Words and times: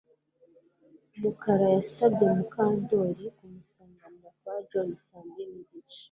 Mukara 1.19 1.67
yasabye 1.77 2.25
Mukandoli 2.37 3.25
kumusanganira 3.37 4.29
kwa 4.39 4.55
John 4.69 4.89
saa 5.05 5.25
mbiri 5.29 5.51
nigice 5.57 5.99